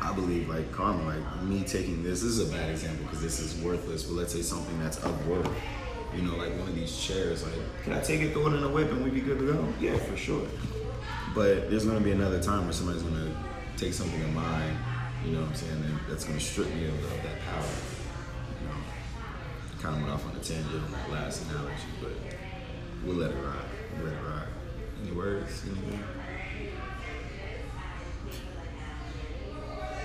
[0.00, 3.40] I believe like karma, like me taking this, this is a bad example because this
[3.40, 5.50] is worthless, but let's say something that's of worth.
[6.16, 7.52] You know, like one of these chairs, like,
[7.84, 9.68] can I take it, throw it in a whip, and we'd be good to go?
[9.78, 10.46] Yeah, for sure.
[11.34, 13.36] But there's gonna be another time where somebody's gonna
[13.76, 14.78] take something of mine,
[15.24, 17.68] you know what I'm saying, and that's gonna strip me of, of that power.
[18.62, 22.12] You know, kind of went off on a tangent on that last analogy, but
[23.04, 23.68] we'll let it ride.
[23.98, 24.48] We'll let it ride.
[25.02, 25.62] Any words?
[25.66, 26.02] Anything?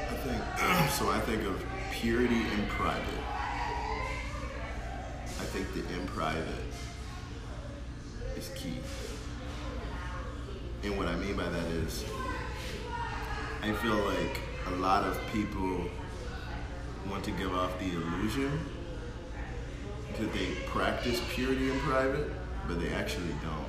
[0.09, 1.09] I think so.
[1.09, 3.20] I think of purity in private.
[5.51, 6.47] Think the in private
[8.37, 8.77] is key.
[10.83, 12.05] And what I mean by that is,
[13.61, 15.89] I feel like a lot of people
[17.09, 18.59] want to give off the illusion
[20.17, 22.31] that they practice purity in private,
[22.67, 23.65] but they actually don't.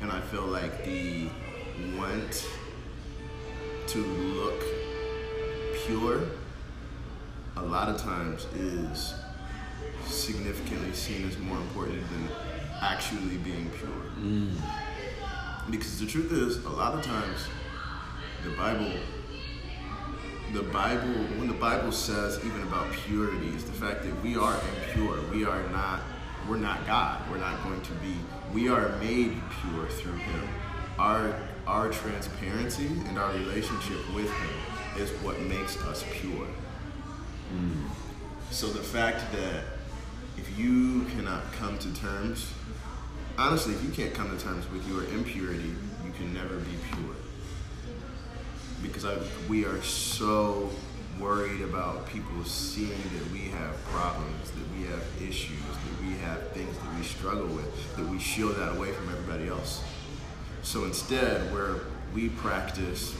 [0.00, 1.28] And I feel like the
[1.98, 2.48] want
[3.88, 4.62] to look
[5.84, 6.22] pure
[7.56, 9.12] a lot of times is
[10.06, 12.28] significantly seen as more important than
[12.80, 13.90] actually being pure.
[14.18, 14.50] Mm.
[15.70, 17.46] Because the truth is, a lot of times,
[18.44, 18.90] the Bible,
[20.52, 24.54] the Bible, when the Bible says even about purity, is the fact that we are
[24.54, 25.18] impure.
[25.32, 26.00] We are not,
[26.48, 27.22] we're not God.
[27.30, 28.14] We're not going to be.
[28.52, 30.48] We are made pure through Him.
[30.98, 31.34] Our
[31.64, 36.48] our transparency and our relationship with Him is what makes us pure.
[37.54, 37.84] Mm.
[38.50, 39.64] So the fact that
[40.36, 42.52] if you cannot come to terms,
[43.38, 47.14] honestly, if you can't come to terms with your impurity, you can never be pure.
[48.82, 49.16] Because I,
[49.48, 50.70] we are so
[51.20, 56.50] worried about people seeing that we have problems, that we have issues, that we have
[56.50, 59.82] things that we struggle with, that we shield that away from everybody else.
[60.62, 61.80] So instead, where
[62.14, 63.14] we practice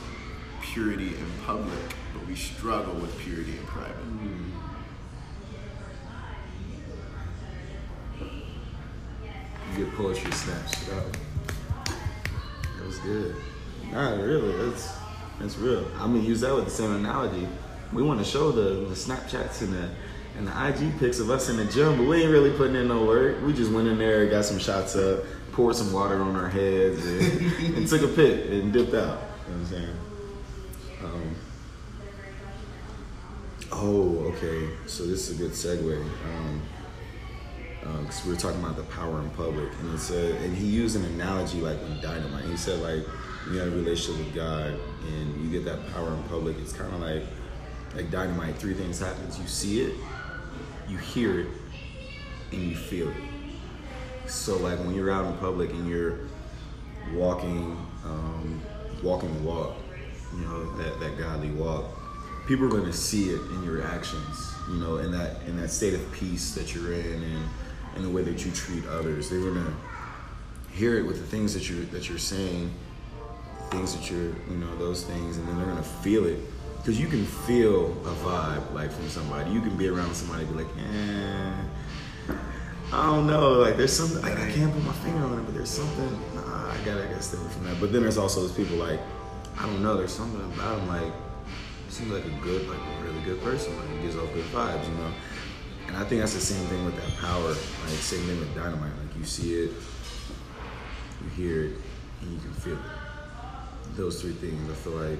[0.61, 3.95] purity in public, but we struggle with purity in private.
[3.95, 4.42] Hmm.
[9.75, 11.17] Good poetry snaps it.
[11.85, 13.35] That was good.
[13.91, 14.93] Nah, really, that's
[15.39, 15.85] that's real.
[15.95, 17.47] I'm gonna use that with the same analogy.
[17.91, 19.89] We want to show the, the Snapchats and the
[20.37, 22.87] and the IG pics of us in the gym, but we ain't really putting in
[22.87, 23.41] no work.
[23.43, 27.05] We just went in there, got some shots up, poured some water on our heads,
[27.05, 29.21] and, and took a pic and dipped out.
[29.47, 29.97] You know what I'm saying?
[31.03, 31.35] Um,
[33.71, 34.69] oh, okay.
[34.87, 35.99] So this is a good segue.
[36.01, 36.61] Um,
[37.83, 41.59] because we were talking about the power in public, and and he used an analogy
[41.59, 42.45] like with dynamite.
[42.45, 43.05] He said like
[43.51, 44.73] you have a relationship with God,
[45.07, 46.57] and you get that power in public.
[46.59, 47.23] It's kind of like
[47.95, 48.55] like dynamite.
[48.55, 49.95] Three things happens: you see it,
[50.87, 51.47] you hear it,
[52.51, 53.17] and you feel it.
[54.27, 56.19] So like when you're out in public and you're
[57.13, 58.61] walking, um,
[59.03, 59.75] walking the walk,
[60.33, 61.85] you know that that godly walk,
[62.47, 64.53] people are going to see it in your actions.
[64.69, 67.49] You know, in that in that state of peace that you're in, and
[67.95, 69.29] in the way that you treat others.
[69.29, 69.73] They're to
[70.71, 72.71] hear it with the things that you're that you're saying,
[73.69, 76.39] things that you're you know those things, and then they're to feel it
[76.77, 79.51] because you can feel a vibe like from somebody.
[79.51, 81.53] You can be around somebody be like, eh.
[82.91, 83.53] I don't know.
[83.53, 86.11] Like there's something like I can't put my finger on it, but there's something.
[86.35, 87.79] Nah, I gotta, I gotta stay away from that.
[87.79, 88.99] But then there's also those people like
[89.57, 89.97] I don't know.
[89.97, 91.13] There's something about them like
[91.89, 93.77] seems like a good, like a really good person.
[93.77, 95.11] Like he gives off good vibes, you know.
[95.87, 97.49] And I think that's the same thing with that power.
[97.49, 98.91] Like same thing with dynamite.
[98.99, 99.71] Like you see it,
[101.21, 101.73] you hear it,
[102.21, 103.95] and you can feel it.
[103.95, 105.19] Those three things I feel like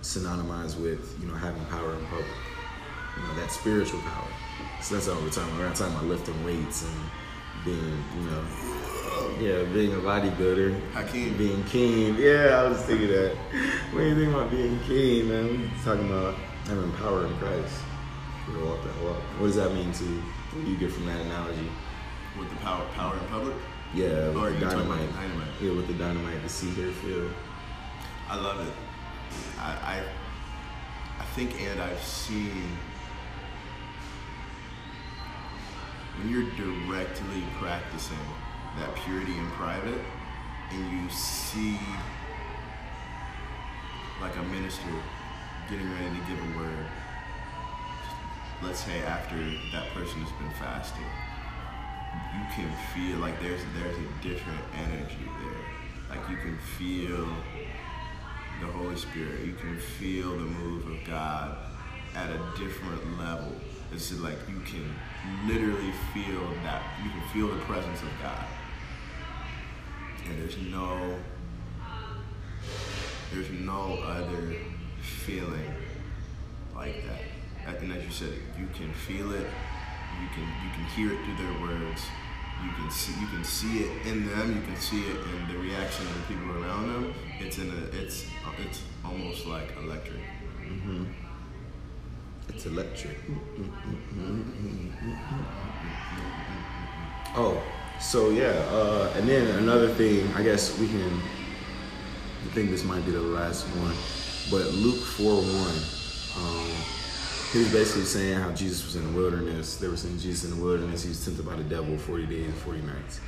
[0.00, 2.26] synonymized with you know having power in public.
[3.16, 4.28] You know that spiritual power.
[4.80, 5.58] So that's all we're talking about.
[5.58, 7.10] We're not talking about lifting weights and
[7.64, 8.44] being, you know,
[9.40, 11.36] yeah, being a bodybuilder, Hakeem.
[11.36, 12.16] being keen.
[12.16, 13.36] Yeah, I was thinking that.
[13.92, 15.60] What do you think about being keen, man?
[15.60, 16.34] We're talking about
[16.66, 17.74] having power in Christ.
[18.48, 19.16] We walk that walk.
[19.38, 20.20] What does that mean to you?
[20.52, 21.68] What do you get from that analogy?
[22.38, 23.54] With the power, power in public,
[23.94, 25.14] Yeah, oh, with Or the you talking about dynamite.
[25.14, 25.48] dynamite?
[25.60, 27.28] Yeah, with the dynamite, the see, hear, feel.
[28.28, 28.72] I love it.
[29.58, 30.02] I, I,
[31.20, 32.52] I think, and I've seen
[36.18, 38.18] when you're directly practicing
[38.78, 39.98] that purity in private
[40.70, 41.78] and you see
[44.20, 44.88] like a minister
[45.70, 46.86] getting ready to give a word
[48.62, 49.36] let's say after
[49.72, 51.04] that person has been fasting
[52.34, 56.16] you can feel like there's there's a different energy there.
[56.16, 57.26] Like you can feel
[58.60, 59.44] the holy spirit.
[59.44, 61.56] You can feel the move of god
[62.14, 63.52] at a different level.
[63.92, 64.94] It's like you can
[65.46, 68.46] literally feel that you can feel the presence of god.
[70.26, 71.16] And there's no
[73.32, 74.54] there's no other
[75.00, 75.74] feeling
[76.74, 77.31] like that.
[77.66, 79.46] And as you said, you can feel it,
[80.20, 82.02] you can you can hear it through their words,
[82.62, 85.58] you can see you can see it in them, you can see it in the
[85.58, 87.14] reaction of the people around them.
[87.40, 88.26] It's in a it's
[88.58, 90.20] it's almost like electric.
[90.62, 91.04] Mm-hmm.
[92.48, 93.16] It's electric.
[97.34, 97.62] Oh,
[98.00, 101.22] so yeah, uh, and then another thing, I guess we can.
[102.44, 103.96] I think this might be the last one,
[104.50, 105.78] but Luke four one.
[106.36, 106.70] Um,
[107.52, 109.76] he was basically saying how Jesus was in the wilderness.
[109.76, 111.02] They were saying Jesus in the wilderness.
[111.02, 113.20] He was tempted by the devil forty days and forty nights.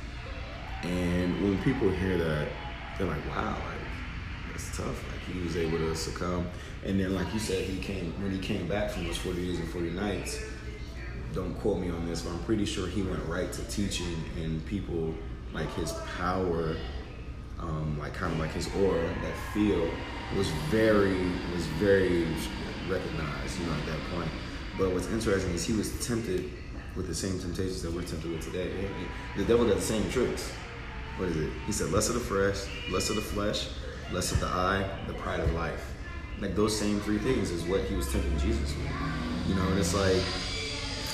[0.83, 2.47] And when people hear that,
[2.97, 6.47] they're like, "Wow, like that's tough." Like he was able to succumb.
[6.83, 9.59] And then, like you said, he came when he came back from those forty days
[9.59, 10.39] and forty nights
[11.35, 14.65] don't quote me on this, but I'm pretty sure he went right to teaching and
[14.65, 15.13] people
[15.53, 16.77] like his power,
[17.59, 19.89] um, like kind of like his aura, that feel
[20.35, 21.17] was very
[21.53, 22.25] was very
[22.89, 24.29] recognized, you know, at that point.
[24.77, 26.51] But what's interesting is he was tempted
[26.95, 28.71] with the same temptations that we're tempted with today.
[29.37, 30.51] The devil does the same tricks.
[31.17, 31.49] What is it?
[31.65, 33.69] He said, less of the flesh, less of the flesh,
[34.11, 35.93] less of the eye, the pride of life.
[36.39, 38.91] Like those same three things is what he was tempting Jesus with.
[39.47, 40.21] You know, and it's like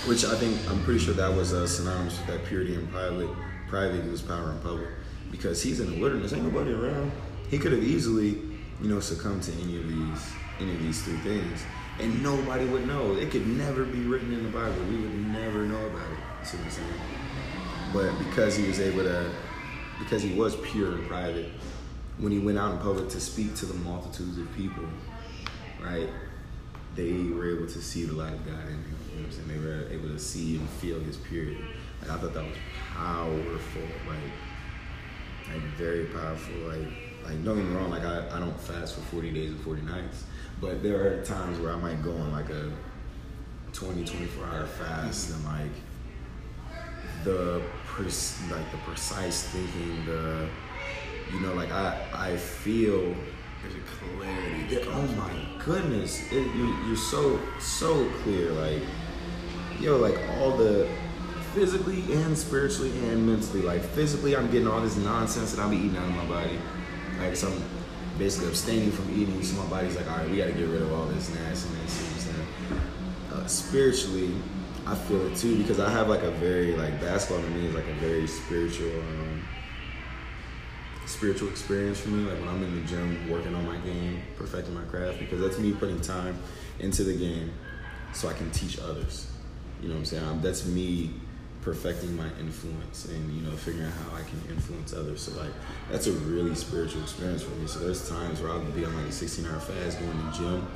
[0.07, 3.29] which I think I'm pretty sure that was uh, synonymous with that purity in private.
[3.67, 4.89] Private gives power in public
[5.29, 6.33] because he's in the wilderness.
[6.33, 7.11] Ain't nobody around.
[7.49, 8.41] He could have easily,
[8.81, 11.63] you know, succumbed to any of these any of these three things,
[11.99, 13.15] and nobody would know.
[13.15, 14.83] It could never be written in the Bible.
[14.89, 16.45] We would never know about it.
[16.45, 16.93] See what I'm saying?
[17.93, 19.31] But because he was able to,
[19.99, 21.49] because he was pure in private,
[22.17, 24.83] when he went out in public to speak to the multitudes of people,
[25.83, 26.09] right?
[26.95, 28.95] They were able to see the light of God in him.
[29.09, 29.61] You know what I'm saying?
[29.61, 31.63] They were able to see and feel his purity.
[32.01, 32.57] Like I thought that was
[32.93, 33.81] powerful.
[34.07, 34.17] Like,
[35.53, 36.55] like very powerful.
[36.67, 36.87] Like,
[37.25, 37.89] like don't get me wrong.
[37.89, 40.23] Like I, I don't fast for 40 days and 40 nights,
[40.59, 42.71] but there are times where I might go on like a
[43.73, 45.71] 20, 24 hour fast and like
[47.23, 50.47] the pres- like the precise thinking, the
[51.33, 53.15] you know, like I I feel
[53.61, 53.79] There's a
[54.19, 54.75] clarity.
[54.75, 58.51] that oh my goodness, it, you, you're so so clear.
[58.51, 58.81] Like,
[59.79, 60.89] yo, like all the
[61.53, 63.61] physically and spiritually and mentally.
[63.61, 66.59] Like physically, I'm getting all this nonsense that I'll be eating out of my body.
[67.19, 67.63] Like, so I'm
[68.17, 69.41] basically abstaining from eating.
[69.43, 72.29] So my body's like, all right, we got to get rid of all this nastiness.
[73.31, 74.33] Uh, spiritually,
[74.85, 77.75] I feel it too because I have like a very like basketball to me is
[77.75, 78.91] like a very spiritual.
[78.99, 79.43] Um,
[81.05, 84.73] spiritual experience for me, like when I'm in the gym working on my game, perfecting
[84.73, 86.39] my craft, because that's me putting time
[86.79, 87.51] into the game
[88.13, 89.27] so I can teach others.
[89.81, 90.41] You know what I'm saying?
[90.41, 91.11] That's me
[91.61, 95.21] perfecting my influence and you know figuring out how I can influence others.
[95.21, 95.51] So like
[95.89, 97.67] that's a really spiritual experience for me.
[97.67, 100.31] So there's times where I'll be on like a 16 hour fast going to the
[100.31, 100.67] gym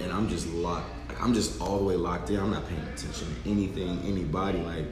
[0.00, 0.90] and I'm just locked.
[1.20, 2.36] I'm just all the way locked in.
[2.38, 4.58] I'm not paying attention to anything, anybody.
[4.58, 4.86] Like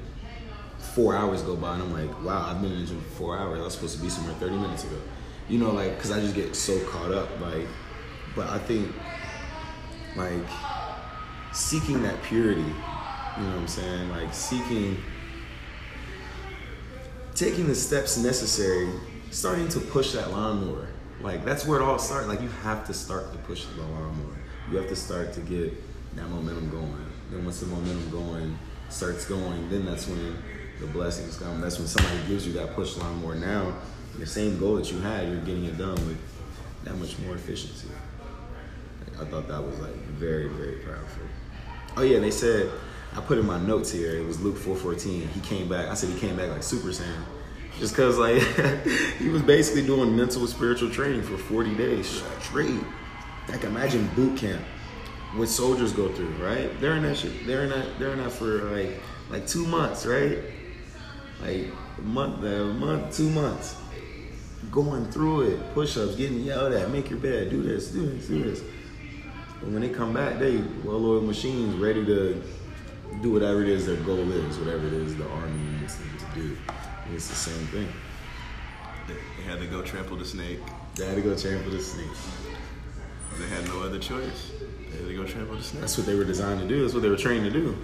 [0.78, 3.38] four hours go by and I'm like, wow, I've been in the gym for four
[3.38, 3.60] hours.
[3.60, 4.96] I was supposed to be somewhere 30 minutes ago.
[5.48, 7.28] You know, like, cause I just get so caught up.
[7.40, 7.66] Like,
[8.34, 8.94] but I think,
[10.16, 10.46] like,
[11.52, 14.08] seeking that purity, you know what I'm saying?
[14.10, 14.96] Like, seeking,
[17.34, 18.88] taking the steps necessary,
[19.30, 20.88] starting to push that lawnmower.
[21.20, 22.26] Like, that's where it all starts.
[22.26, 24.36] Like, you have to start to push the lawnmower.
[24.70, 25.72] You have to start to get
[26.16, 27.06] that momentum going.
[27.30, 28.58] Then once the momentum going
[28.88, 30.36] starts going, then that's when
[30.80, 31.60] the blessings come.
[31.60, 33.36] That's when somebody gives you that push lawnmower.
[33.36, 33.74] Now,
[34.18, 36.18] the same goal that you had, you're getting it done with
[36.84, 37.88] that much more efficiency.
[39.06, 41.22] Like, I thought that was like very, very powerful.
[41.96, 42.70] Oh yeah, they said
[43.14, 44.16] I put in my notes here.
[44.16, 45.28] It was Luke four fourteen.
[45.28, 45.88] He came back.
[45.88, 47.22] I said he came back like Super Saiyan,
[47.78, 48.42] just cause like
[49.18, 52.80] he was basically doing mental spiritual training for forty days straight.
[53.48, 54.62] Like imagine boot camp,
[55.34, 56.70] what soldiers go through, right?
[56.80, 57.46] They're in that shit.
[57.46, 57.98] They're in that.
[57.98, 59.00] They're in that for like
[59.30, 60.38] like two months, right?
[61.42, 61.66] Like
[61.98, 63.76] a month, a month, two months,
[64.70, 68.42] going through it, push-ups, getting yelled at, make your bed, do this, do this, do
[68.42, 68.62] this.
[69.60, 72.42] When they come back, they well-oiled machines, ready to
[73.20, 76.40] do whatever it is their goal is, whatever it is the army needs them to
[76.40, 76.56] do.
[77.14, 77.88] It's the same thing.
[79.08, 80.60] They had to go trample the snake.
[80.94, 82.06] They had to go trample the snake.
[83.38, 84.52] They had no other choice.
[84.90, 85.80] They had to go trample the snake.
[85.80, 86.82] That's what they were designed to do.
[86.82, 87.76] That's what they were trained to do.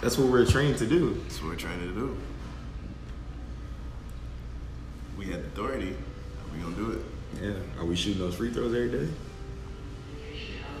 [0.00, 1.14] That's what we're trained to do.
[1.14, 2.18] That's what we're trying to do.
[5.16, 5.94] We had authority.
[6.52, 7.00] We gonna do it.
[7.40, 7.80] Yeah.
[7.80, 9.08] Are we shooting those free throws every day?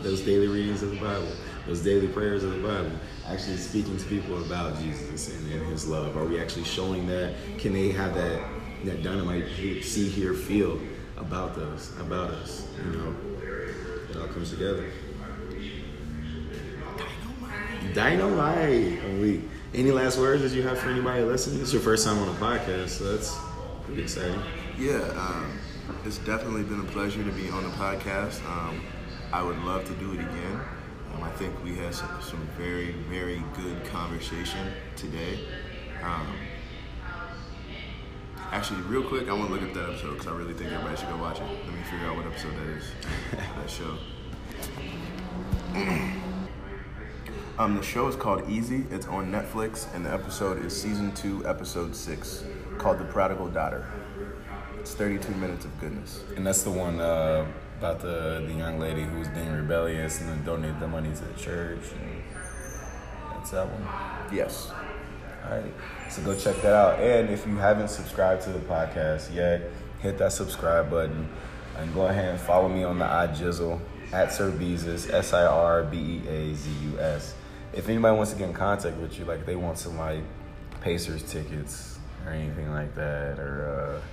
[0.00, 1.28] Those daily readings of the Bible,
[1.66, 2.90] those daily prayers of the Bible,
[3.26, 6.16] actually speaking to people about Jesus and, and His love.
[6.16, 7.34] Are we actually showing that?
[7.58, 8.42] Can they have that
[8.84, 9.46] that dynamite
[9.82, 10.80] see, hear, feel
[11.16, 12.66] about us, about us?
[12.84, 13.14] You know,
[14.10, 14.90] it all comes together.
[17.94, 19.20] Dynamite.
[19.20, 19.44] We.
[19.74, 21.62] Any last words that you have for anybody listening?
[21.62, 23.34] It's your first time on a podcast, so that's
[23.86, 24.38] pretty exciting.
[24.76, 25.58] Yeah, um,
[26.04, 28.44] it's definitely been a pleasure to be on the podcast.
[28.44, 28.82] Um,
[29.32, 30.60] I would love to do it again.
[31.22, 35.38] Um, I think we had some, some, very, very good conversation today.
[36.02, 36.26] Um,
[38.50, 40.96] actually, real quick, I want to look at that episode because I really think everybody
[40.96, 41.44] should go watch it.
[41.44, 42.84] Let me figure out what episode that is.
[43.32, 43.98] that show.
[47.58, 48.86] Um, the show is called Easy.
[48.90, 52.44] It's on Netflix, and the episode is season two, episode six,
[52.78, 53.86] called The Prodigal Daughter.
[54.78, 56.24] It's 32 minutes of goodness.
[56.36, 57.46] And that's the one uh,
[57.82, 61.24] about the, the young lady who was being rebellious and then donated the money to
[61.24, 61.80] the church.
[62.00, 62.22] And
[63.32, 64.32] that's that one.
[64.32, 64.70] Yes.
[65.44, 65.74] All right.
[66.08, 67.00] So go check that out.
[67.00, 69.62] And if you haven't subscribed to the podcast yet,
[69.98, 71.28] hit that subscribe button
[71.76, 73.80] and go ahead and follow me on the iJizzle
[74.12, 77.34] at Sirbeazus, S I R B E A Z U S.
[77.72, 80.22] If anybody wants to get in contact with you, like they want some like
[80.82, 84.06] Pacers tickets or anything like that, or uh,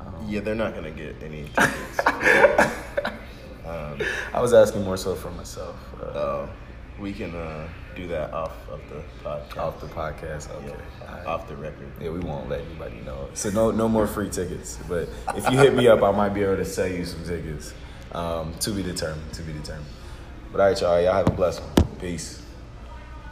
[0.00, 2.06] um, yeah, they're not gonna get any tickets.
[3.66, 4.00] um,
[4.32, 5.76] I was asking more so for myself.
[6.00, 6.48] Uh, uh,
[6.98, 9.56] we can uh, do that off of the podcast.
[9.58, 10.74] Off the podcast, okay.
[11.00, 11.26] Yeah, right.
[11.26, 11.90] Off the record.
[12.00, 13.28] Yeah, we won't let anybody know.
[13.34, 14.78] So no, no more free tickets.
[14.88, 17.72] But if you hit me up, I might be able to sell you some tickets.
[18.12, 19.32] Um, to be determined.
[19.34, 19.86] To be determined.
[20.50, 21.00] But all right, y'all.
[21.00, 21.96] Y'all have a blessed one.
[21.96, 22.42] Peace.